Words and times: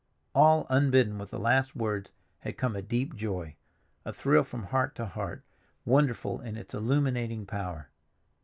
All 0.33 0.65
unbidden 0.67 1.19
with 1.19 1.29
the 1.29 1.37
last 1.37 1.75
words 1.75 2.09
had 2.39 2.57
come 2.57 2.75
a 2.75 2.81
deep 2.81 3.15
joy, 3.15 3.55
a 4.03 4.11
thrill 4.11 4.43
from 4.43 4.63
heart 4.63 4.95
to 4.95 5.05
heart, 5.05 5.43
wonderful 5.85 6.41
in 6.41 6.57
its 6.57 6.73
illuminating 6.73 7.45
power. 7.45 7.91